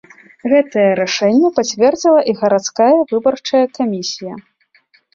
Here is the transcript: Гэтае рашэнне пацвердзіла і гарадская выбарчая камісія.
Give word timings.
Гэтае 0.53 0.85
рашэнне 0.99 1.51
пацвердзіла 1.59 2.21
і 2.33 2.37
гарадская 2.41 2.91
выбарчая 3.15 3.65
камісія. 3.81 4.33